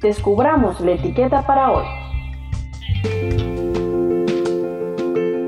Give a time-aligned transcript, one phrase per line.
[0.00, 1.84] descubramos la etiqueta para hoy.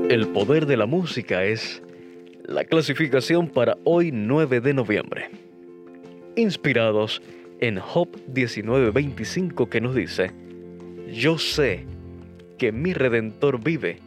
[0.09, 1.83] El poder de la música es
[2.45, 5.29] la clasificación para hoy 9 de noviembre.
[6.35, 7.21] Inspirados
[7.59, 10.31] en Job 19:25 que nos dice,
[11.11, 11.85] Yo sé
[12.57, 13.99] que mi redentor vive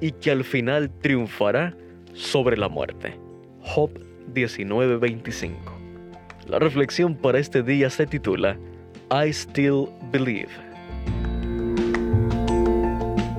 [0.00, 1.74] y que al final triunfará
[2.12, 3.18] sobre la muerte.
[3.60, 3.90] Job
[4.32, 5.56] 19:25.
[6.46, 8.56] La reflexión para este día se titula
[9.14, 10.48] I Still Believe.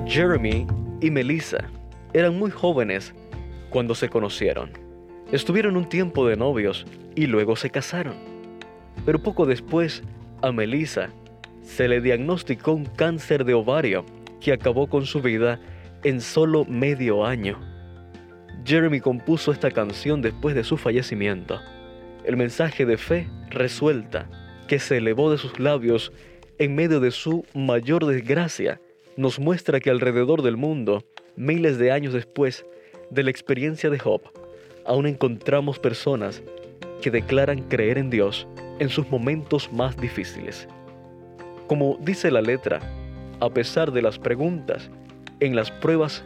[0.06, 0.66] Jeremy
[1.02, 1.68] y Melissa
[2.14, 3.12] eran muy jóvenes
[3.68, 4.70] cuando se conocieron.
[5.32, 8.14] Estuvieron un tiempo de novios y luego se casaron.
[9.04, 10.02] Pero poco después,
[10.40, 11.10] a Melissa
[11.62, 14.06] se le diagnosticó un cáncer de ovario
[14.40, 15.60] que acabó con su vida
[16.04, 17.60] en solo medio año.
[18.64, 21.60] Jeremy compuso esta canción después de su fallecimiento.
[22.24, 24.26] El mensaje de fe resuelta
[24.68, 26.12] que se elevó de sus labios
[26.58, 28.80] en medio de su mayor desgracia
[29.16, 31.04] nos muestra que alrededor del mundo,
[31.36, 32.66] miles de años después
[33.10, 34.22] de la experiencia de Job,
[34.84, 36.42] aún encontramos personas
[37.02, 38.46] que declaran creer en Dios
[38.78, 40.68] en sus momentos más difíciles.
[41.66, 42.80] Como dice la letra,
[43.40, 44.90] a pesar de las preguntas,
[45.40, 46.24] en las pruebas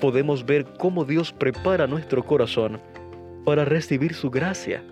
[0.00, 2.80] podemos ver cómo Dios prepara nuestro corazón
[3.44, 4.82] para recibir su gracia.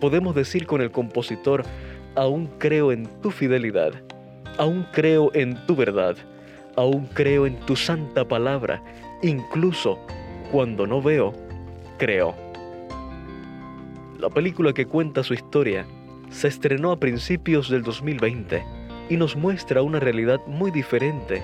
[0.00, 1.64] Podemos decir con el compositor,
[2.14, 3.92] aún creo en tu fidelidad,
[4.58, 6.16] aún creo en tu verdad,
[6.76, 8.82] aún creo en tu santa palabra,
[9.22, 9.98] incluso
[10.50, 11.32] cuando no veo,
[11.98, 12.34] creo.
[14.18, 15.86] La película que cuenta su historia
[16.30, 18.62] se estrenó a principios del 2020
[19.08, 21.42] y nos muestra una realidad muy diferente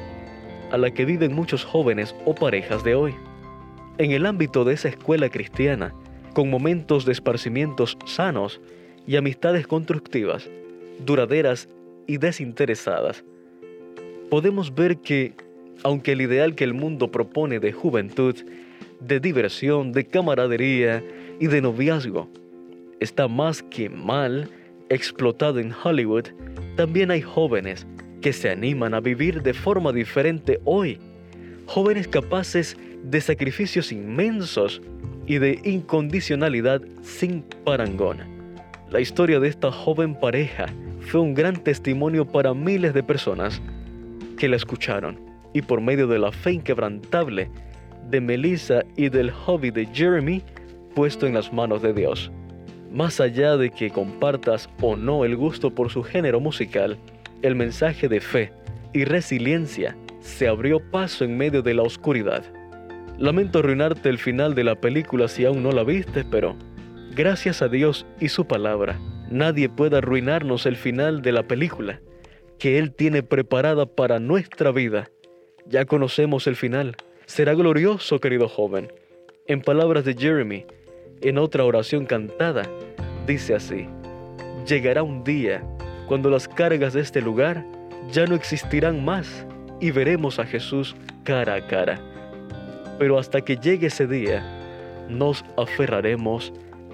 [0.71, 3.15] a la que viven muchos jóvenes o parejas de hoy.
[3.99, 5.93] En el ámbito de esa escuela cristiana,
[6.35, 8.61] con momentos de esparcimientos sanos
[9.09, 10.49] y amistades constructivas,
[11.05, 11.67] duraderas
[12.07, 13.25] y desinteresadas,
[14.29, 15.33] podemos ver que,
[15.83, 18.37] aunque el ideal que el mundo propone de juventud,
[19.01, 21.03] de diversión, de camaradería
[21.41, 22.29] y de noviazgo
[23.01, 24.51] está más que mal
[24.91, 26.27] explotado en Hollywood,
[26.77, 27.87] también hay jóvenes
[28.21, 30.99] que se animan a vivir de forma diferente hoy.
[31.65, 34.83] Jóvenes capaces de sacrificios inmensos
[35.27, 38.38] y de incondicionalidad sin parangón.
[38.91, 40.65] La historia de esta joven pareja
[41.01, 43.61] fue un gran testimonio para miles de personas
[44.39, 45.21] que la escucharon
[45.53, 47.51] y por medio de la fe inquebrantable
[48.09, 50.43] de Melissa y del hobby de Jeremy
[50.95, 52.33] puesto en las manos de Dios.
[52.91, 56.97] Más allá de que compartas o no el gusto por su género musical,
[57.43, 58.53] el mensaje de fe
[58.95, 62.43] y resiliencia se abrió paso en medio de la oscuridad.
[63.19, 66.57] Lamento arruinarte el final de la película si aún no la viste, pero
[67.15, 68.99] gracias a Dios y su palabra,
[69.31, 72.01] nadie puede arruinarnos el final de la película
[72.59, 75.11] que Él tiene preparada para nuestra vida.
[75.67, 76.97] Ya conocemos el final.
[77.27, 78.93] Será glorioso, querido joven.
[79.47, 80.67] En palabras de Jeremy,
[81.21, 82.63] en otra oración cantada,
[83.27, 83.87] dice así,
[84.67, 85.63] llegará un día
[86.07, 87.65] cuando las cargas de este lugar
[88.11, 89.47] ya no existirán más
[89.81, 92.01] y veremos a Jesús cara a cara.
[92.99, 94.43] Pero hasta que llegue ese día,
[95.09, 96.53] nos aferraremos